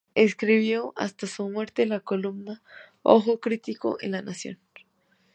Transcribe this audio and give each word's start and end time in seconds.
Escribió 0.15 0.93
hasta 0.95 1.27
su 1.27 1.47
muerte 1.47 1.85
la 1.85 1.99
columna 1.99 2.63
"Ojo 3.03 3.39
crítico" 3.39 3.97
en 4.01 4.13
La 4.13 4.23
Nación. 4.23 4.57